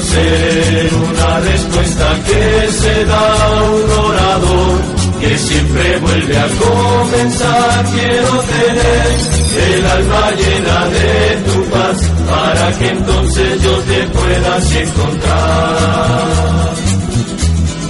[0.00, 4.80] ser una respuesta que se da un orador
[5.20, 7.84] que siempre vuelve a comenzar.
[7.92, 9.40] Quiero tener
[9.74, 16.30] el alma llena de tu paz para que entonces yo te puedas encontrar.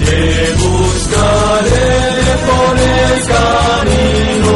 [0.05, 1.91] Te buscaré
[2.49, 4.53] por el camino,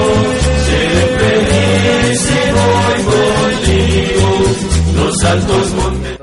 [0.67, 4.29] seré feliz y voy contigo,
[4.97, 6.14] los altos montes.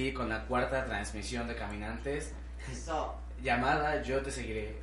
[0.00, 2.32] Aquí con la cuarta transmisión de Caminantes.
[3.42, 4.80] Llamada Yo te seguiré.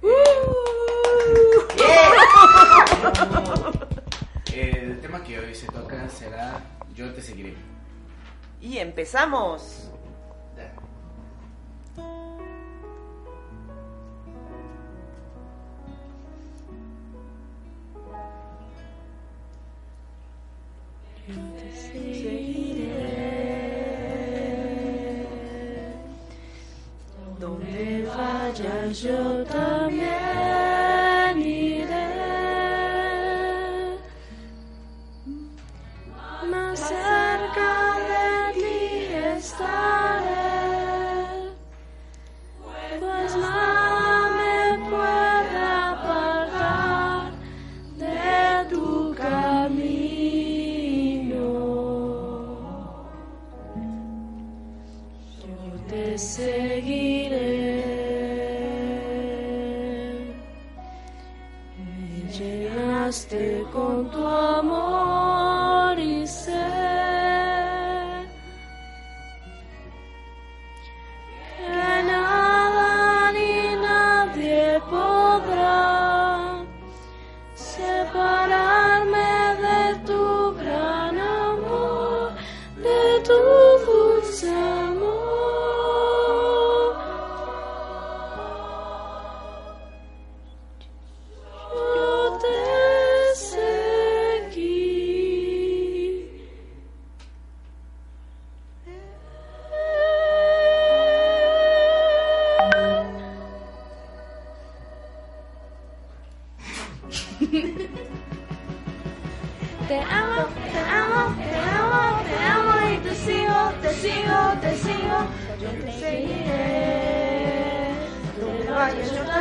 [4.54, 6.62] El tema que hoy se toca será
[6.94, 7.56] Yo te seguiré.
[8.62, 9.92] Y empezamos.
[28.88, 29.67] Vayas yo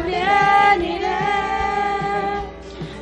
[0.07, 1.19] también iré,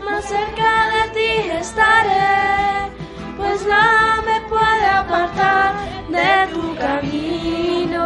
[0.04, 2.90] más cerca de ti estaré,
[3.36, 5.74] pues nada me puede apartar
[6.08, 8.04] de tu camino.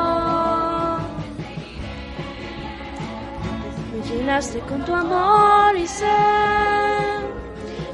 [3.92, 6.18] Me llenaste con tu amor y sé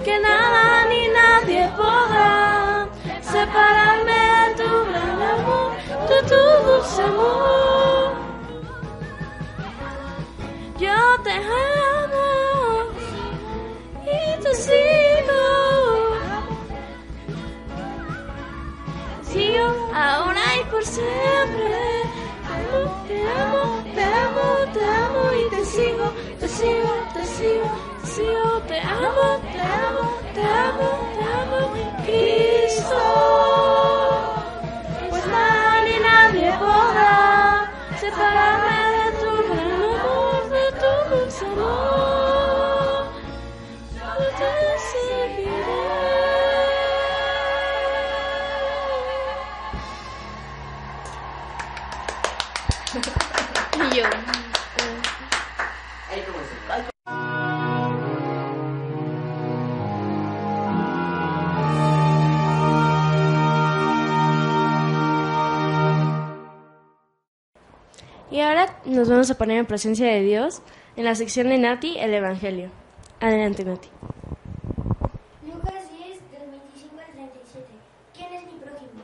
[0.05, 2.89] que nada ni nadie podrá
[3.21, 5.73] separarme de tu gran amor,
[6.09, 7.74] de tu dulce amor.
[11.25, 12.27] Te amo
[14.05, 15.43] y te sigo.
[19.33, 21.73] Sigo ahora y por siempre.
[23.09, 27.71] Te amo, te amo, te amo y te sigo, te sigo, te sigo,
[28.01, 30.14] te sigo, te amo, te amo,
[69.25, 70.61] vamos a poner en presencia de Dios
[70.97, 72.69] en la sección de Nati, el Evangelio.
[73.21, 73.89] Adelante, Nati.
[75.49, 77.65] Lucas 10, del 25 al 37.
[78.13, 79.01] ¿Quién es mi prójimo?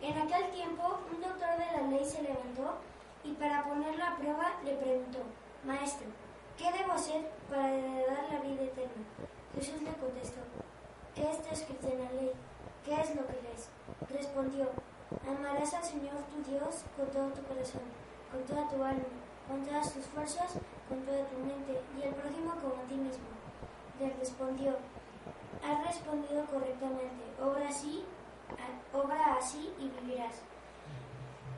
[0.00, 2.78] En aquel tiempo, un doctor de la ley se levantó
[3.24, 5.26] y para ponerlo a prueba le preguntó,
[5.66, 6.06] Maestro,
[6.56, 9.02] ¿qué debo hacer para heredar la vida eterna?
[9.58, 10.38] Jesús le contestó,
[11.16, 12.30] ¿qué está escrito en la ley?
[12.86, 13.66] ¿Qué es lo que lees?
[14.06, 14.70] Respondió,
[15.26, 17.82] amarás al Señor tu Dios con todo tu corazón,
[18.30, 20.52] con toda tu alma, con todas tus fuerzas,
[20.88, 23.28] con toda tu mente, y el prójimo como a ti mismo.
[23.98, 24.76] Le respondió,
[25.64, 28.04] has respondido correctamente, obra así
[28.92, 30.36] obra así y vivirás.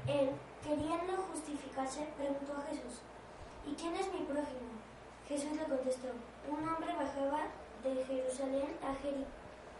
[0.06, 0.30] Él,
[0.62, 3.00] queriendo justificarse, preguntó a Jesús,
[3.66, 4.70] ¿y quién es mi prójimo?
[5.28, 6.08] Jesús le contestó,
[6.48, 7.46] un hombre bajaba
[7.84, 9.24] de Jerusalén a, Jeri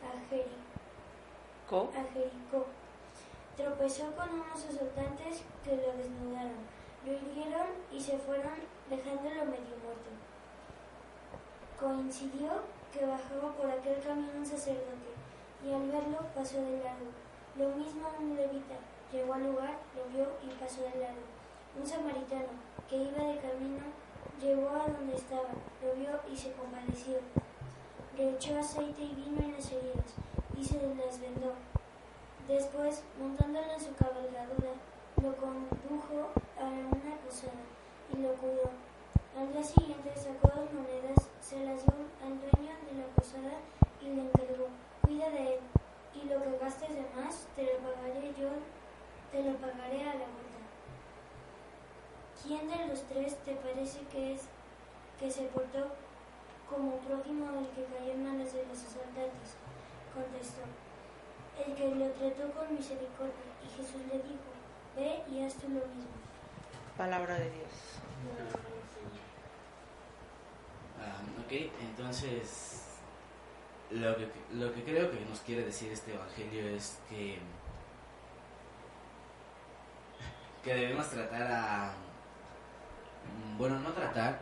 [0.07, 2.67] a, Jericó, a Jericó.
[3.57, 8.53] Tropezó con unos asaltantes que lo desnudaron, lo hirieron y se fueron
[8.89, 10.11] dejándolo medio muerto.
[11.79, 12.51] Coincidió
[12.93, 15.11] que bajaba por aquel camino un sacerdote
[15.65, 17.11] y al verlo pasó de largo.
[17.57, 18.77] Lo mismo un levita
[19.13, 21.25] llegó al lugar, lo vio y pasó de largo.
[21.79, 22.53] Un samaritano
[22.89, 23.85] que iba de camino
[24.41, 25.51] llegó a donde estaba,
[25.83, 27.19] lo vio y se compadeció.
[28.17, 30.15] Le echó aceite y vino en las heridas
[30.57, 31.55] y se las vendó.
[32.47, 34.73] Después, montándolo en su cabalgadura,
[35.23, 36.31] lo condujo
[36.61, 37.65] a una posada
[38.13, 38.71] y lo cuidó.
[39.37, 43.57] Al día siguiente sacó dos monedas, se las dio al dueño de la posada
[44.03, 44.69] y le encargó,
[45.01, 45.61] cuida de él,
[46.15, 48.51] y lo que gastes de más te lo pagaré yo,
[49.33, 50.61] te lo pagaré a la vuelta.
[52.43, 54.43] ¿Quién de los tres te parece que es
[55.19, 55.89] que se portó
[56.69, 59.57] como prójimo del que cayó en manos de los asaltantes?
[60.13, 60.69] Contestó,
[61.65, 64.51] el que lo trató con misericordia, y Jesús le dijo,
[64.97, 66.30] ve y haz tú lo mismo.
[67.01, 67.73] Palabra de Dios.
[70.99, 72.99] Uh, ok, entonces
[73.91, 77.39] lo que, lo que creo que nos quiere decir este evangelio es que
[80.63, 81.95] que debemos tratar a
[83.57, 84.39] bueno no tratar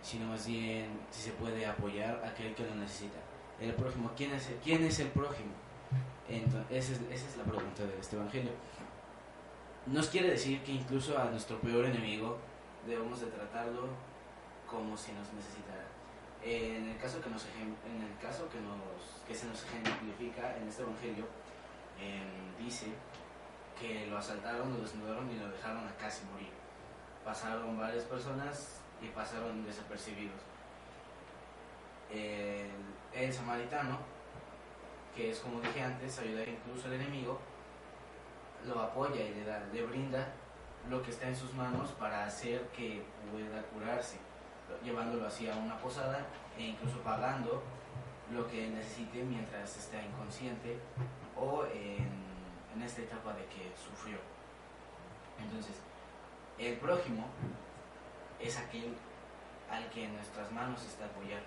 [0.00, 3.18] sino más bien si se puede apoyar a aquel que lo necesita.
[3.60, 5.52] El prójimo quién es el, quién es el prójimo
[6.70, 8.52] esa es la pregunta de este evangelio
[9.86, 12.38] nos quiere decir que incluso a nuestro peor enemigo
[12.86, 13.88] debemos de tratarlo
[14.68, 15.86] como si nos necesitara.
[16.42, 20.68] En el caso que, nos, en el caso que, nos, que se nos ejemplifica en
[20.68, 21.26] este evangelio,
[22.00, 22.22] eh,
[22.58, 22.86] dice
[23.78, 26.50] que lo asaltaron, lo desnudaron y lo dejaron a casi morir.
[27.24, 30.40] Pasaron varias personas y pasaron desapercibidos.
[32.10, 32.70] El,
[33.14, 33.98] el samaritano,
[35.14, 37.38] que es como dije antes, ayuda incluso al enemigo,
[38.66, 40.28] lo apoya y le, da, le brinda
[40.88, 44.18] lo que está en sus manos para hacer que pueda curarse,
[44.82, 46.26] llevándolo así a una posada
[46.58, 47.62] e incluso pagando
[48.32, 50.78] lo que necesite mientras está inconsciente
[51.36, 52.08] o en,
[52.74, 54.18] en esta etapa de que sufrió.
[55.38, 55.76] Entonces,
[56.58, 57.26] el prójimo
[58.40, 58.94] es aquel
[59.70, 61.42] al que en nuestras manos está apoyar,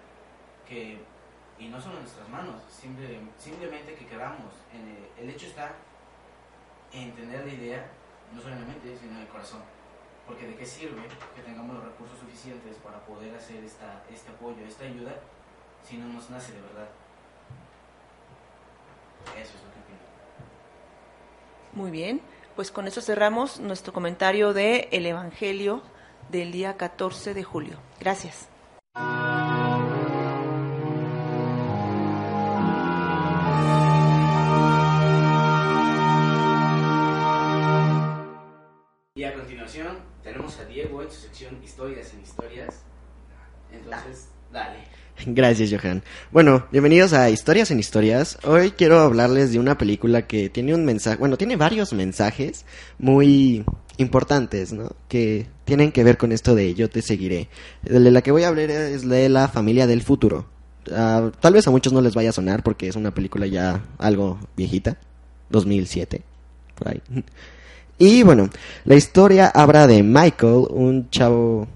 [0.67, 0.99] que,
[1.59, 4.53] y no solo en nuestras manos, simple, simplemente que queramos,
[5.17, 5.73] el hecho está
[7.03, 7.85] entender la idea,
[8.33, 9.61] no solamente, sino en el corazón.
[10.25, 11.03] Porque de qué sirve
[11.35, 15.19] que tengamos los recursos suficientes para poder hacer esta, este apoyo, esta ayuda,
[15.83, 16.89] si no nos nace de verdad.
[19.33, 19.99] Eso es lo que opino.
[21.73, 22.21] Muy bien,
[22.55, 25.83] pues con eso cerramos nuestro comentario de el Evangelio
[26.29, 27.77] del día 14 de julio.
[27.99, 28.49] Gracias.
[41.35, 42.75] Sección Historias en Historias.
[43.69, 44.77] Entonces, dale.
[45.25, 46.01] Gracias, Johan.
[46.31, 48.37] Bueno, bienvenidos a Historias en Historias.
[48.45, 52.65] Hoy quiero hablarles de una película que tiene un mensaje, bueno, tiene varios mensajes
[52.99, 53.65] muy
[53.97, 54.95] importantes, ¿no?
[55.09, 57.49] Que tienen que ver con esto de Yo te seguiré.
[57.81, 60.47] De la que voy a hablar es de La familia del futuro.
[60.89, 63.83] Uh, tal vez a muchos no les vaya a sonar porque es una película ya
[63.97, 64.97] algo viejita,
[65.49, 66.21] 2007,
[66.75, 67.01] por ahí.
[67.97, 68.49] Y bueno,
[68.83, 71.67] la historia habla de Michael, un chavo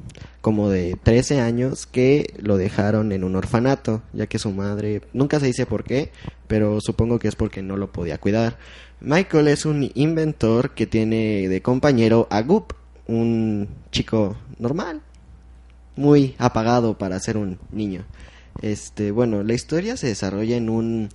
[0.41, 5.39] como de 13 años que lo dejaron en un orfanato, ya que su madre, nunca
[5.39, 6.11] se dice por qué,
[6.47, 8.57] pero supongo que es porque no lo podía cuidar.
[8.99, 12.73] Michael es un inventor que tiene de compañero a Goop,
[13.07, 15.01] un chico normal,
[15.95, 18.03] muy apagado para ser un niño.
[18.61, 21.09] Este, bueno, la historia se desarrolla en un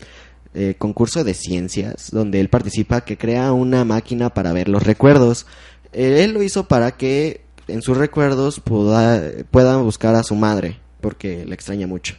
[0.57, 5.47] eh, concurso de ciencias donde él participa que crea una máquina para ver los recuerdos.
[5.93, 11.45] Eh, él lo hizo para que en sus recuerdos pueda, buscar a su madre porque
[11.45, 12.15] le extraña mucho.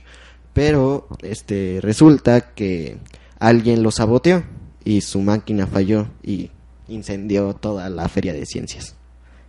[0.52, 2.98] Pero este resulta que
[3.40, 4.44] alguien lo saboteó
[4.84, 6.52] y su máquina falló y
[6.90, 8.96] incendió toda la feria de ciencias.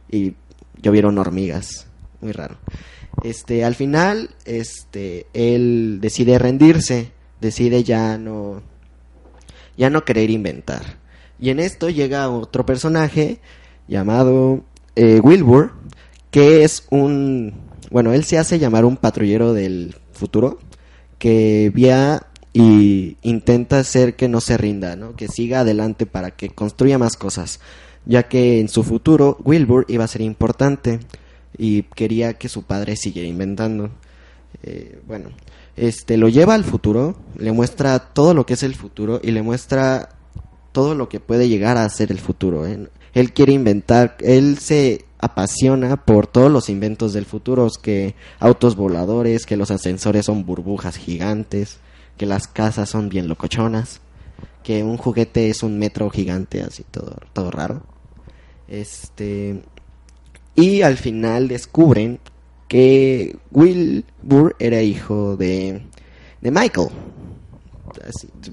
[0.09, 0.35] Y
[0.81, 1.89] llovieron hormigas,
[2.21, 2.57] muy raro.
[3.25, 8.63] Este, al final, este, él decide rendirse, decide ya no,
[9.77, 10.99] ya no querer inventar.
[11.39, 13.41] Y en esto llega otro personaje
[13.89, 14.65] llamado
[14.95, 15.73] eh, Wilbur,
[16.31, 17.55] que es un,
[17.91, 20.59] bueno, él se hace llamar un patrullero del futuro,
[21.19, 25.15] que vía y intenta hacer que no se rinda, ¿no?
[25.15, 27.61] Que siga adelante para que construya más cosas,
[28.07, 31.01] ya que en su futuro Wilbur iba a ser importante
[31.59, 33.91] y quería que su padre siguiera inventando.
[34.63, 35.31] Eh, bueno,
[35.77, 39.43] este lo lleva al futuro, le muestra todo lo que es el futuro y le
[39.43, 40.11] muestra
[40.73, 42.67] todo lo que puede llegar a ser el futuro.
[42.67, 42.89] ¿eh?
[43.15, 49.47] Él quiere inventar, él se apasiona por todos los inventos del futuro, que autos voladores,
[49.47, 51.79] que los ascensores son burbujas gigantes,
[52.17, 54.01] que las casas son bien locochonas,
[54.63, 57.83] que un juguete es un metro gigante, así todo, todo raro.
[58.69, 59.63] Este.
[60.55, 62.19] Y al final descubren
[62.69, 65.83] que Wilbur era hijo de,
[66.41, 66.89] de Michael.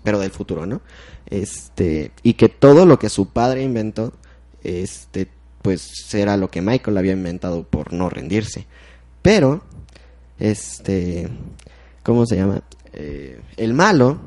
[0.04, 0.82] Pero del futuro, ¿no?
[1.26, 2.12] Este.
[2.22, 4.14] Y que todo lo que su padre inventó,
[4.64, 5.28] este,
[5.62, 8.66] pues era lo que Michael había inventado por no rendirse.
[9.22, 9.64] Pero,
[10.40, 11.28] este.
[12.04, 12.62] ¿Cómo se llama?
[12.94, 14.20] Eh, el malo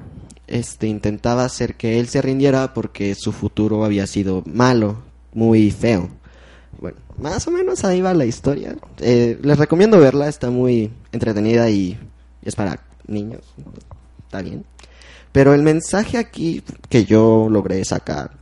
[0.46, 5.02] este, intentaba hacer que él se rindiera porque su futuro había sido malo,
[5.32, 6.08] muy feo.
[6.78, 8.76] Bueno, más o menos ahí va la historia.
[8.98, 11.98] Eh, les recomiendo verla, está muy entretenida y
[12.42, 13.42] es para niños.
[14.24, 14.64] Está bien.
[15.32, 18.32] Pero el mensaje aquí que yo logré sacar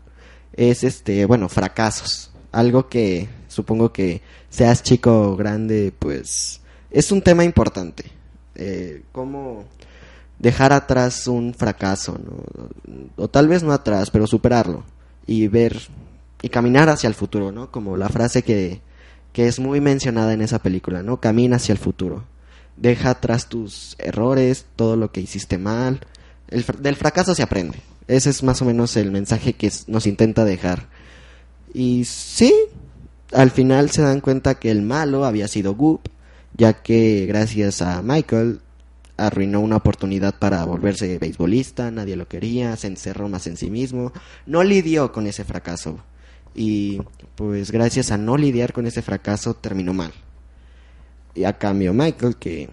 [0.52, 2.30] es este, bueno, fracasos.
[2.52, 8.04] Algo que supongo que seas chico o grande, pues es un tema importante.
[8.54, 9.64] Eh, cómo
[10.38, 12.18] dejar atrás un fracaso,
[13.16, 14.84] o tal vez no atrás, pero superarlo
[15.26, 15.80] y ver
[16.44, 17.70] y caminar hacia el futuro, ¿no?
[17.70, 18.82] Como la frase que,
[19.32, 21.18] que es muy mencionada en esa película, ¿no?
[21.18, 22.24] Camina hacia el futuro.
[22.76, 26.00] Deja atrás tus errores, todo lo que hiciste mal.
[26.48, 27.78] El, del fracaso se aprende.
[28.08, 30.86] Ese es más o menos el mensaje que nos intenta dejar.
[31.72, 32.52] Y sí,
[33.32, 36.08] al final se dan cuenta que el malo había sido Goop,
[36.58, 38.60] ya que gracias a Michael
[39.16, 44.12] arruinó una oportunidad para volverse beisbolista, nadie lo quería, se encerró más en sí mismo,
[44.44, 46.00] no lidió con ese fracaso
[46.54, 47.00] y
[47.34, 50.12] pues gracias a no lidiar con ese fracaso terminó mal.
[51.34, 52.68] Y a cambio Michael que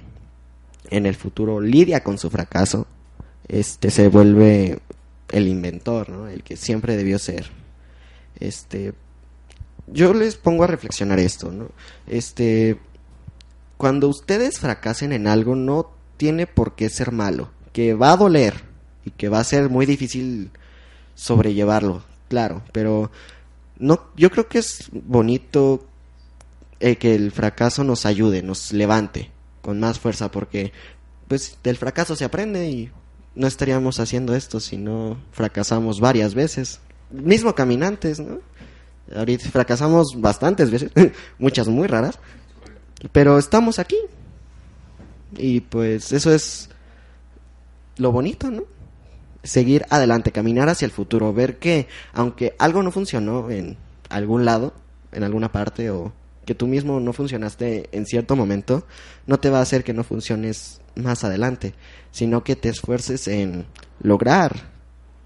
[0.89, 2.85] en el futuro lidia con su fracaso,
[3.47, 4.79] este se vuelve
[5.29, 6.27] el inventor, ¿no?
[6.27, 7.49] El que siempre debió ser.
[8.39, 8.93] Este
[9.87, 11.69] yo les pongo a reflexionar esto, ¿no?
[12.07, 12.77] Este
[13.77, 18.53] cuando ustedes fracasen en algo no tiene por qué ser malo, que va a doler
[19.05, 20.51] y que va a ser muy difícil
[21.15, 23.09] sobrellevarlo, claro, pero
[23.81, 25.85] no yo creo que es bonito
[26.79, 30.71] eh, que el fracaso nos ayude, nos levante con más fuerza porque
[31.27, 32.91] pues del fracaso se aprende y
[33.35, 36.79] no estaríamos haciendo esto si no fracasamos varias veces.
[37.09, 38.39] Mismo caminantes, ¿no?
[39.15, 40.91] Ahorita fracasamos bastantes veces,
[41.39, 42.17] muchas muy raras,
[43.11, 43.97] pero estamos aquí,
[45.37, 46.69] y pues eso es
[47.97, 48.63] lo bonito, ¿no?
[49.43, 53.77] Seguir adelante, caminar hacia el futuro, ver que aunque algo no funcionó en
[54.09, 54.73] algún lado,
[55.11, 56.13] en alguna parte, o
[56.45, 58.85] que tú mismo no funcionaste en cierto momento,
[59.25, 61.73] no te va a hacer que no funciones más adelante,
[62.11, 63.65] sino que te esfuerces en
[64.01, 64.69] lograr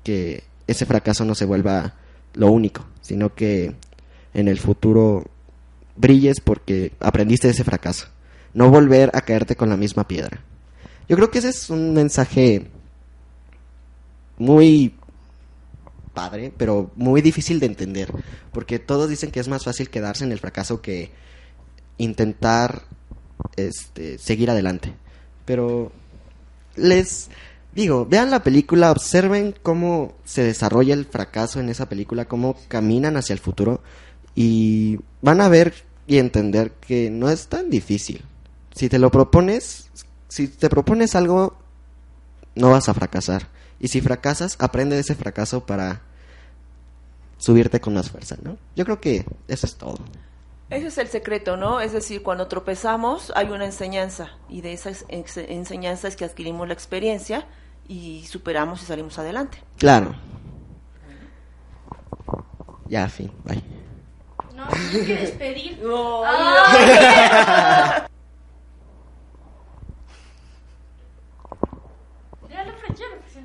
[0.03, 1.95] que ese fracaso no se vuelva
[2.33, 3.75] lo único, sino que
[4.33, 5.25] en el futuro
[5.95, 8.07] brilles porque aprendiste de ese fracaso
[8.55, 10.39] no volver a caerte con la misma piedra.
[11.07, 12.71] Yo creo que ese es un mensaje
[14.37, 14.95] muy
[16.13, 18.11] padre, pero muy difícil de entender,
[18.51, 21.11] porque todos dicen que es más fácil quedarse en el fracaso que
[21.97, 22.83] intentar
[23.55, 24.93] este, seguir adelante.
[25.45, 25.91] Pero
[26.75, 27.29] les
[27.73, 33.17] digo, vean la película, observen cómo se desarrolla el fracaso en esa película, cómo caminan
[33.17, 33.81] hacia el futuro
[34.33, 35.73] y van a ver
[36.07, 38.23] y entender que no es tan difícil
[38.75, 39.89] si te lo propones,
[40.27, 41.55] si te propones algo,
[42.55, 43.47] no vas a fracasar.
[43.85, 46.01] Y si fracasas, aprende de ese fracaso para
[47.37, 48.57] subirte con más fuerza, ¿no?
[48.75, 49.99] Yo creo que eso es todo.
[50.71, 51.79] Ese es el secreto, ¿no?
[51.81, 56.73] Es decir, cuando tropezamos hay una enseñanza y de esa enseñanza es que adquirimos la
[56.73, 57.45] experiencia
[57.87, 59.59] y superamos y salimos adelante.
[59.77, 60.15] Claro.
[62.87, 63.61] Ya, fin, bye.
[64.55, 65.79] No, tienes que despedir.
[65.83, 68.07] No, Ah.
[72.49, 73.44] Ya lo pre- ya lo presento.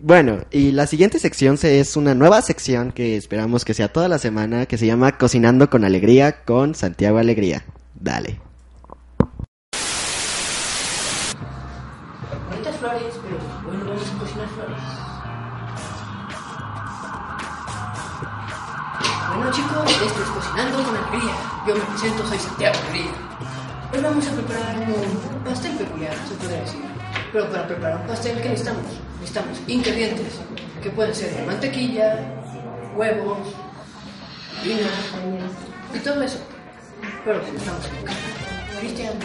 [0.00, 4.08] Bueno, y la siguiente sección se- es una nueva sección que esperamos que sea toda
[4.08, 7.64] la semana, que se llama Cocinando con Alegría con Santiago Alegría.
[7.94, 8.38] Dale.
[12.50, 14.82] Bonitas flores, pero bueno, vamos a cocinar flores.
[19.36, 21.34] Bueno chicos, esto es Cocinando con Alegría.
[21.66, 23.12] Yo me presento, soy Santiago Alegría.
[23.94, 26.80] Hoy vamos a preparar un pastel peculiar, se podría decir.
[27.34, 28.84] Pero para preparar un pastel, ¿qué necesitamos?
[29.18, 30.34] Necesitamos ingredientes,
[30.80, 32.20] que pueden ser mantequilla,
[32.94, 33.38] huevos,
[34.60, 34.88] harina
[35.92, 36.38] y todo eso.
[37.24, 37.86] Pero necesitamos
[38.78, 39.18] cristiano,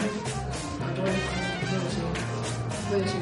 [0.80, 1.30] católico,
[1.70, 2.00] no sé,
[2.88, 3.20] puede ser.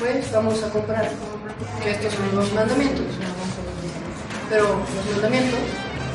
[0.00, 1.12] Pues vamos a comprar
[1.84, 3.06] que estos son los mandamientos.
[4.48, 5.60] Pero los mandamientos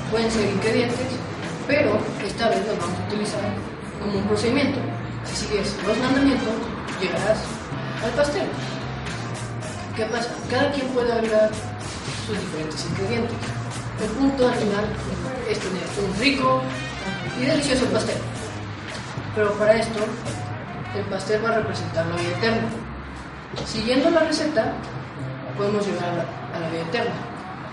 [0.10, 1.08] pueden ser ingredientes,
[1.68, 3.42] pero esta vez los vamos a utilizar
[4.00, 4.80] como un procedimiento.
[5.26, 6.54] Si sigues los mandamientos,
[7.00, 7.40] llegarás
[8.04, 8.48] al pastel.
[9.96, 10.30] ¿Qué pasa?
[10.50, 11.52] Cada quien puede agregar
[12.26, 13.38] sus diferentes ingredientes.
[14.02, 14.86] El punto al final
[15.48, 16.62] es tener un rico
[17.40, 18.18] y delicioso pastel.
[19.36, 20.00] Pero para esto,
[20.98, 22.70] el pastel va a representar la vida eterna.
[23.66, 24.74] Siguiendo la receta,
[25.56, 26.24] podemos llegar a la,
[26.56, 27.14] a la vida eterna,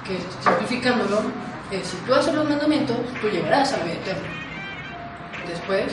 [0.05, 1.23] que simplificándolo,
[1.71, 4.29] es si tú haces los mandamientos, tú llegarás a la vida eterna.
[5.49, 5.93] Después,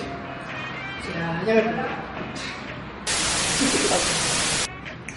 [1.05, 1.71] será ya verlo.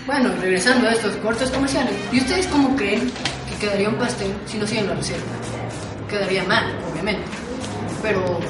[0.06, 3.12] Bueno, regresando a estos cortes comerciales, ¿y ustedes cómo creen
[3.48, 5.20] que quedaría un pastel si no siguen la receta?
[6.08, 7.22] Quedaría mal, obviamente.
[8.02, 8.40] Pero,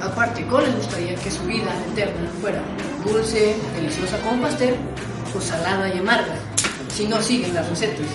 [0.00, 2.62] aparte, ¿cómo les gustaría que su vida eterna fuera
[3.04, 4.76] dulce, deliciosa como un pastel,
[5.36, 6.34] o salada y amarga,
[6.88, 8.06] si no siguen las recetas?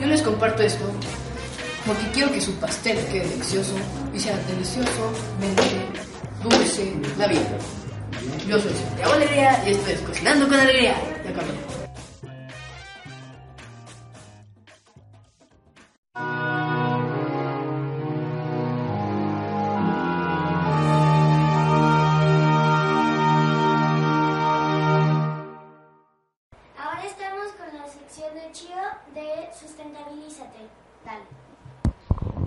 [0.00, 0.84] Yo les comparto esto
[1.86, 3.74] porque quiero que su pastel quede delicioso
[4.12, 5.12] y sea delicioso,
[6.42, 7.58] dulce, la vida.
[8.46, 10.96] Yo soy Santiago Alegría y esto es Cocinando con Alegría.
[11.24, 11.32] Ya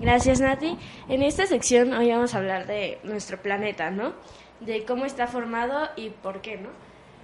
[0.09, 0.75] Gracias, Nati.
[1.07, 4.13] En esta sección hoy vamos a hablar de nuestro planeta, ¿no?
[4.59, 6.69] De cómo está formado y por qué, ¿no?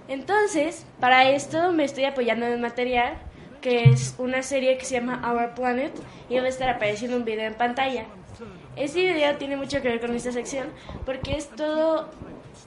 [0.06, 3.14] Entonces, para esto me estoy apoyando en material
[3.60, 5.92] que es una serie que se llama Our Planet
[6.28, 8.04] y va a estar apareciendo un video en pantalla.
[8.76, 10.68] Este video tiene mucho que ver con esta sección
[11.04, 12.08] porque es todo,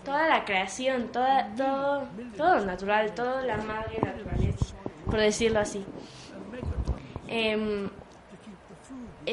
[0.03, 5.85] toda la creación, toda, todo, todo natural, toda la madre naturaleza, por decirlo así.
[7.29, 7.89] Em,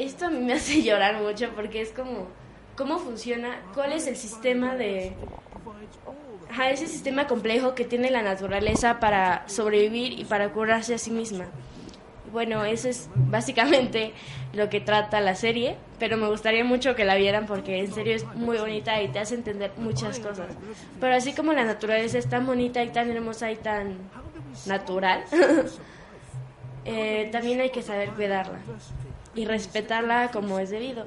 [0.03, 2.27] esto a mí me hace llorar mucho porque es como
[2.75, 5.13] cómo funciona, cuál es el sistema de
[6.49, 11.09] ajá, ese sistema complejo que tiene la naturaleza para sobrevivir y para curarse a sí
[11.11, 11.45] misma.
[12.31, 14.13] Bueno, eso es básicamente
[14.53, 18.15] lo que trata la serie, pero me gustaría mucho que la vieran porque en serio
[18.15, 20.47] es muy bonita y te hace entender muchas cosas.
[20.99, 23.97] Pero así como la naturaleza es tan bonita y tan hermosa y tan
[24.67, 25.23] natural,
[26.85, 28.59] eh, también hay que saber cuidarla
[29.37, 31.05] y respetarla como es debido.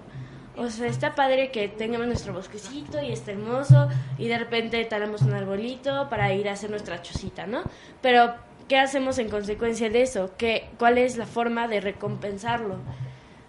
[0.57, 3.88] O sea, está padre que tengamos nuestro bosquecito y está hermoso
[4.19, 7.62] y de repente talamos un arbolito para ir a hacer nuestra chocita, ¿no?
[8.03, 8.35] Pero,
[8.69, 10.33] ¿qué hacemos en consecuencia de eso?
[10.37, 12.77] ¿Qué, ¿Cuál es la forma de recompensarlo?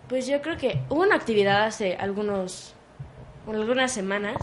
[0.08, 2.76] Pues yo creo que hubo una actividad hace algunos,
[3.48, 4.38] algunas semanas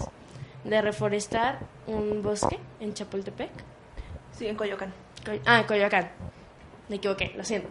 [0.64, 3.50] de reforestar un bosque en Chapultepec.
[4.32, 4.92] Sí, en Coyoacán.
[5.24, 6.10] Co- Ah, Coyoacán.
[6.88, 7.68] Me equivoqué, lo siento.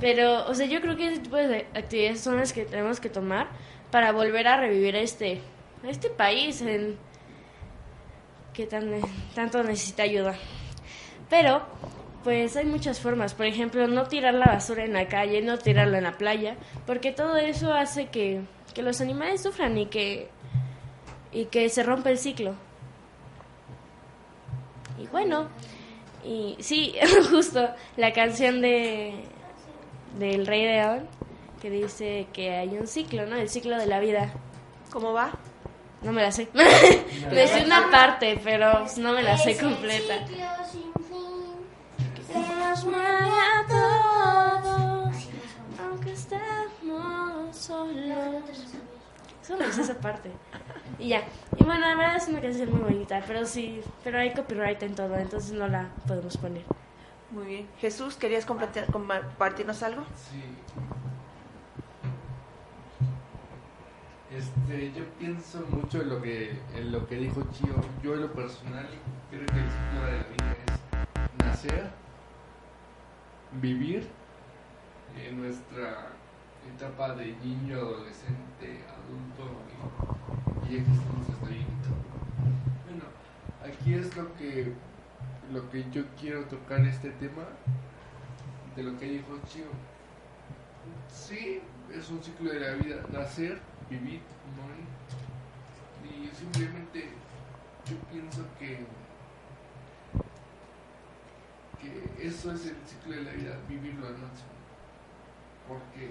[0.00, 3.10] Pero, o sea, yo creo que ese tipo de actividades son las que tenemos que
[3.10, 3.48] tomar
[3.90, 5.40] para volver a revivir este,
[5.84, 6.96] este país en,
[8.54, 8.90] que tan,
[9.34, 10.34] tanto necesita ayuda.
[11.28, 11.62] Pero,
[12.24, 13.34] pues hay muchas formas.
[13.34, 17.12] Por ejemplo, no tirar la basura en la calle, no tirarla en la playa, porque
[17.12, 18.40] todo eso hace que,
[18.74, 20.28] que los animales sufran y que,
[21.32, 22.54] y que se rompa el ciclo.
[24.98, 25.48] Y bueno,
[26.26, 26.94] y sí,
[27.30, 29.24] justo la canción de
[30.18, 31.08] del Rey León
[31.60, 33.36] que dice que hay un ciclo, ¿no?
[33.36, 34.32] El ciclo de la vida.
[34.90, 35.32] ¿Cómo va?
[36.02, 36.48] No me la sé.
[37.32, 40.14] me sé una parte, pero no me la sé completa.
[45.78, 48.42] aunque estemos solos.
[49.46, 50.30] Solo es esa parte.
[50.98, 51.22] Y ya.
[51.56, 54.94] Y bueno, la verdad es una canción muy bonita, pero sí, pero hay copyright en
[54.94, 56.64] todo, entonces no la podemos poner.
[57.30, 57.68] Muy bien.
[57.78, 60.02] Jesús, ¿querías compartir- compartirnos algo?
[60.14, 60.42] Sí.
[64.36, 67.74] Este, yo pienso mucho en lo que en lo que dijo Chio.
[68.02, 68.86] Yo en lo personal
[69.30, 71.90] creo que el ciclo de la vida es nacer,
[73.60, 74.08] vivir
[75.24, 76.08] en nuestra
[76.74, 79.62] etapa de niño, adolescente, adulto
[80.68, 81.90] y, y aquí estamos hasta viejito.
[82.86, 83.04] Bueno,
[83.64, 84.72] aquí es lo que
[85.52, 87.44] lo que yo quiero tocar este tema
[88.74, 89.66] de lo que dijo Chio.
[91.08, 91.60] sí,
[91.92, 94.20] es un ciclo de la vida, nacer, vivir,
[94.56, 94.86] morir.
[96.04, 97.08] Y simplemente
[97.88, 98.84] yo pienso que,
[101.80, 104.50] que eso es el ciclo de la vida, vivirlo al máximo.
[105.68, 106.10] Porque,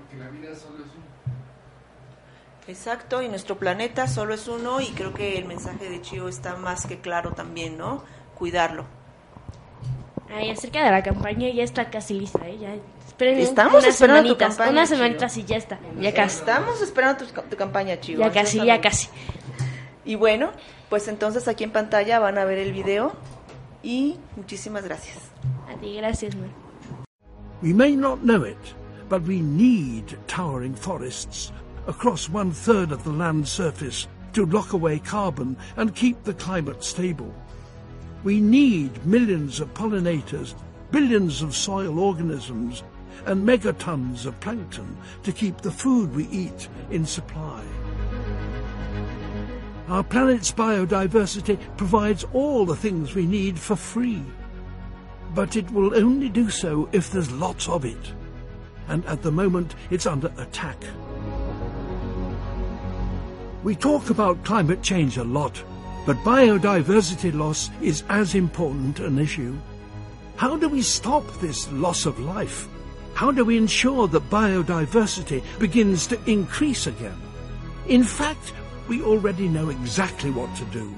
[0.00, 1.10] porque la vida solo es uno.
[2.66, 6.56] Exacto, y nuestro planeta solo es uno y creo que el mensaje de Chio está
[6.56, 8.04] más que claro también, ¿no?
[8.38, 8.84] Cuidarlo.
[10.32, 12.58] Ay, acerca de la campaña ya está casi lista, ¿eh?
[12.58, 12.74] Ya,
[13.06, 16.38] esperen Estamos unas esperando tu campaña, unas semanitas y ya está, ya casi.
[16.38, 18.18] Estamos esperando tu, tu campaña, Chio.
[18.20, 19.08] Ya casi, ya casi.
[20.04, 20.52] Y bueno,
[20.88, 23.12] pues entonces aquí en pantalla van a ver el video
[23.82, 25.18] y muchísimas gracias.
[25.68, 26.50] A ti, gracias, Mar.
[27.62, 28.56] We may not know it,
[29.10, 31.52] but we need towering forests
[31.88, 36.84] across one third of the land surface to lock away carbon and keep the climate
[36.84, 37.34] stable.
[38.22, 40.54] We need millions of pollinators,
[40.92, 42.84] billions of soil organisms,
[43.26, 47.62] and megatons of plankton to keep the food we eat in supply.
[49.88, 54.22] Our planet's biodiversity provides all the things we need for free.
[55.34, 58.14] But it will only do so if there's lots of it.
[58.90, 60.76] And at the moment, it's under attack.
[63.62, 65.62] We talk about climate change a lot,
[66.06, 69.56] but biodiversity loss is as important an issue.
[70.34, 72.68] How do we stop this loss of life?
[73.14, 77.20] How do we ensure that biodiversity begins to increase again?
[77.86, 78.52] In fact,
[78.88, 80.92] we already know exactly what to do.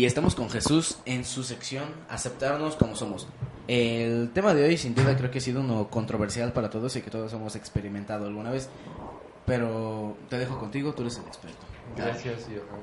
[0.00, 3.28] Y estamos con Jesús en su sección Aceptarnos como somos.
[3.68, 7.02] El tema de hoy sin duda creo que ha sido uno controversial para todos y
[7.02, 8.70] que todos hemos experimentado alguna vez.
[9.44, 11.58] Pero te dejo contigo, tú eres el experto.
[11.98, 12.80] Gracias, Johan.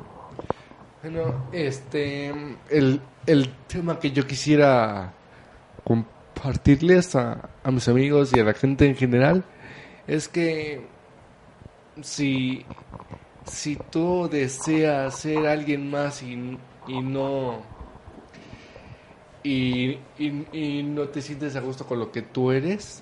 [1.02, 2.28] Bueno, este,
[2.70, 5.12] el, el tema que yo quisiera
[5.86, 9.44] compartirles a, a mis amigos y a la gente en general
[10.06, 10.86] es que
[12.00, 12.64] si,
[13.44, 17.62] si tú deseas ser alguien más y, y no
[19.44, 23.02] y, y- no te sientes a gusto con lo que tú eres,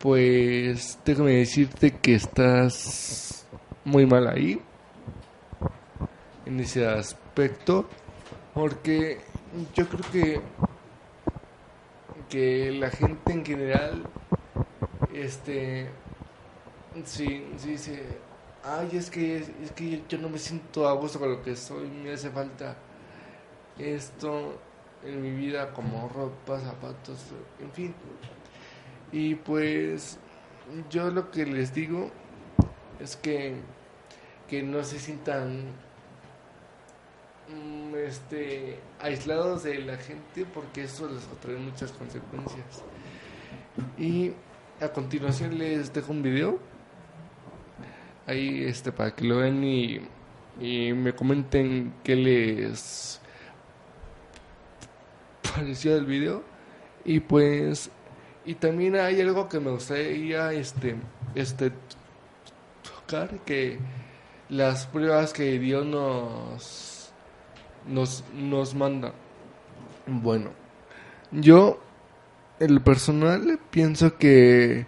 [0.00, 3.46] pues déjame decirte que estás
[3.84, 4.60] muy mal ahí
[6.46, 7.86] en ese aspecto
[8.54, 9.18] porque
[9.74, 10.40] yo creo que
[12.28, 14.04] que la gente en general
[15.14, 15.86] este
[17.04, 18.02] sí, sí dice
[18.64, 21.88] ay es que es que yo no me siento a gusto con lo que soy
[21.88, 22.76] me hace falta
[23.78, 24.58] esto
[25.04, 27.18] en mi vida como ropa zapatos
[27.60, 27.94] en fin.
[29.10, 30.18] Y pues
[30.90, 32.10] yo lo que les digo
[33.00, 33.56] es que
[34.52, 35.62] que no se sientan
[37.48, 42.84] mm, este aislados de la gente porque eso les va a traer muchas consecuencias.
[43.96, 44.32] Y
[44.78, 46.58] a continuación les dejo un video.
[48.26, 50.02] Ahí este para que lo vean y,
[50.60, 53.21] y me comenten qué les
[55.54, 56.42] pareció del video.
[57.04, 57.90] Y pues
[58.44, 60.96] y también hay algo que me gustaría este
[61.34, 61.72] este
[62.82, 63.78] tocar que
[64.48, 67.12] las pruebas que Dios nos
[67.86, 69.12] nos nos manda.
[70.06, 70.50] Bueno
[71.32, 71.80] yo
[72.60, 74.86] en lo personal pienso que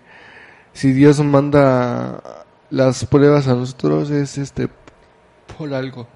[0.72, 4.68] si Dios manda las pruebas a nosotros es este
[5.56, 6.06] por algo.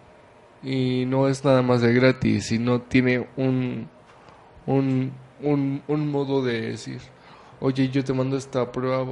[0.63, 3.89] Y no es nada más de gratis sino tiene un
[4.69, 7.01] un, un, un modo de decir,
[7.59, 9.07] oye, yo te mando esta prueba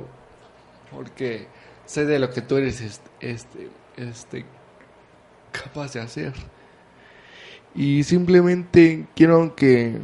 [0.94, 1.46] porque
[1.86, 4.44] sé de lo que tú eres este, este, este
[5.50, 6.34] capaz de hacer.
[7.74, 9.98] Y simplemente quiero que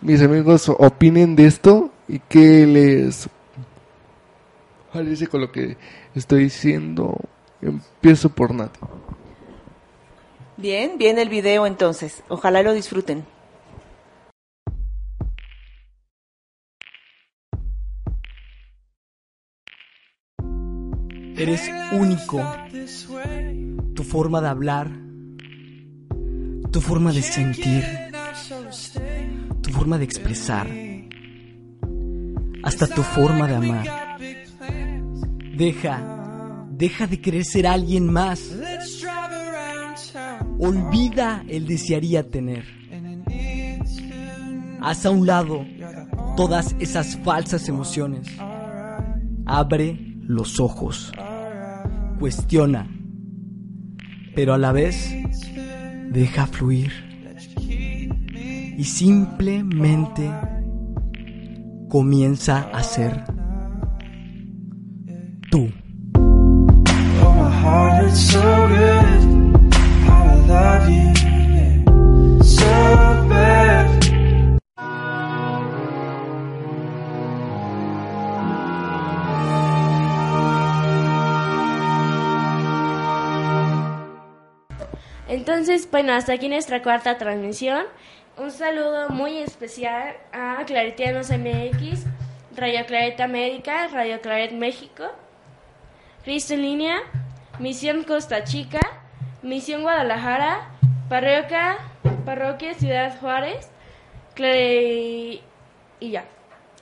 [0.00, 3.28] mis amigos opinen de esto y que les
[4.92, 5.76] parece con lo que
[6.14, 7.16] estoy diciendo.
[7.60, 8.78] Empiezo por Nati.
[10.56, 12.22] Bien, bien el video entonces.
[12.28, 13.24] Ojalá lo disfruten.
[21.36, 22.42] Eres único.
[23.94, 24.90] Tu forma de hablar,
[26.70, 27.84] tu forma de sentir,
[29.62, 30.66] tu forma de expresar,
[32.62, 34.18] hasta tu forma de amar.
[35.56, 38.40] Deja, deja de querer ser alguien más.
[40.58, 42.64] Olvida el desearía tener.
[44.80, 45.64] Haz a un lado
[46.36, 48.28] todas esas falsas emociones.
[49.46, 51.12] Abre los ojos,
[52.18, 52.88] cuestiona,
[54.34, 55.14] pero a la vez
[56.10, 56.92] deja fluir
[58.78, 60.30] y simplemente
[61.88, 63.24] comienza a ser
[65.50, 65.70] tú.
[85.90, 87.84] Bueno, hasta aquí nuestra cuarta transmisión.
[88.38, 92.04] Un saludo muy especial a Claretianos MX,
[92.56, 95.04] Radio Claret América, Radio Claret México,
[96.24, 96.96] Cristo en línea,
[97.58, 98.80] Misión Costa Chica,
[99.42, 100.70] Misión Guadalajara,
[101.10, 101.76] Parroquia,
[102.24, 103.68] Parroquia Ciudad Juárez,
[104.38, 105.42] y
[106.00, 106.24] ya.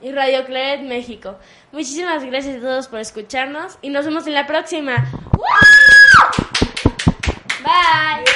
[0.01, 1.35] Y Radio Claret México.
[1.73, 5.05] Muchísimas gracias a todos por escucharnos y nos vemos en la próxima.
[7.61, 8.34] Bye.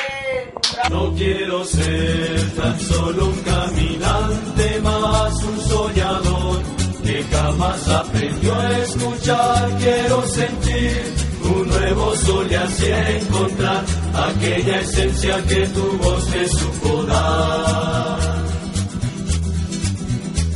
[0.88, 6.60] No quiero ser tan solo un caminante más, un soñador
[7.04, 9.78] que jamás aprendió a escuchar.
[9.78, 11.14] Quiero sentir
[11.44, 18.20] un nuevo sol y así encontrar aquella esencia que tu voz me supo dar.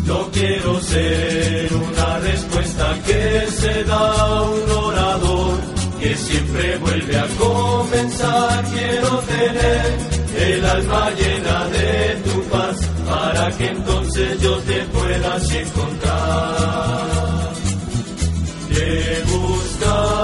[0.06, 5.60] No quiero ser una respuesta que se da un orador
[6.00, 8.66] que siempre vuelve a comenzar.
[8.74, 10.13] Quiero tener
[10.44, 12.78] el alma llena de tu paz
[13.08, 17.54] para que entonces yo te pueda así encontrar.
[18.70, 20.23] Te buscaré